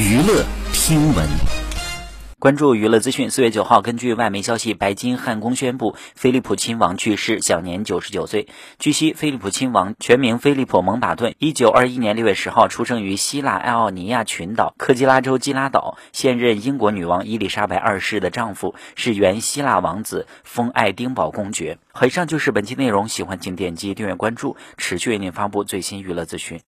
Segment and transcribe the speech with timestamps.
[0.00, 1.28] 娱乐听闻。
[2.38, 3.28] 关注娱乐资讯。
[3.28, 8.48] 四月九号，根据外媒消息，白金汉宫宣布，菲利普亲王去世，享年九十九岁。
[8.78, 21.76] 据悉，菲利普亲王全名菲利普蒙巴顿，一九二一年六月十号出生于希腊爱奥尼亚群岛科吉拉州基拉岛，现任英国女王伊丽莎白二世的丈夫，是原希腊王子封爱丁堡公爵。
[22.02, 26.58] 以上就是本期内容，喜欢请点击订阅关注，持续为您发布最新娱乐资讯。